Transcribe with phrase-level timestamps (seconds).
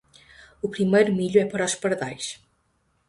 [0.63, 2.25] O primeiro milho é para os pardais.